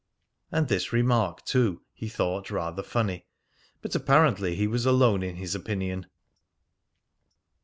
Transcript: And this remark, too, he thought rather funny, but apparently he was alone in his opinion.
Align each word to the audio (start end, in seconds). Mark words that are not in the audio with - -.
And 0.51 0.67
this 0.67 0.91
remark, 0.91 1.45
too, 1.45 1.83
he 1.93 2.09
thought 2.09 2.49
rather 2.49 2.81
funny, 2.81 3.27
but 3.83 3.93
apparently 3.93 4.55
he 4.55 4.65
was 4.65 4.87
alone 4.87 5.21
in 5.21 5.35
his 5.35 5.53
opinion. 5.53 6.07